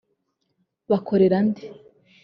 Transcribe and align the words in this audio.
Bakorera 0.89 1.37
nde 1.47 1.61